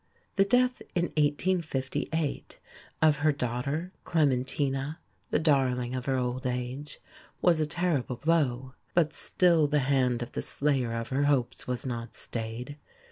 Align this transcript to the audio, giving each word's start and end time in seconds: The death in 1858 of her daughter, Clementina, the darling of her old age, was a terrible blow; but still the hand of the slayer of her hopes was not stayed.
The 0.35 0.45
death 0.45 0.81
in 0.95 1.03
1858 1.15 2.59
of 3.03 3.17
her 3.17 3.31
daughter, 3.31 3.93
Clementina, 4.03 4.97
the 5.29 5.37
darling 5.37 5.93
of 5.93 6.07
her 6.07 6.17
old 6.17 6.47
age, 6.47 6.99
was 7.39 7.59
a 7.61 7.67
terrible 7.67 8.15
blow; 8.15 8.73
but 8.95 9.13
still 9.13 9.67
the 9.67 9.77
hand 9.81 10.23
of 10.23 10.31
the 10.31 10.41
slayer 10.41 10.93
of 10.93 11.09
her 11.09 11.25
hopes 11.25 11.67
was 11.67 11.85
not 11.85 12.15
stayed. 12.15 12.77